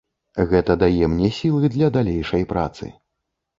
[0.53, 2.93] Гэта дае мне сілы для далейшай працы.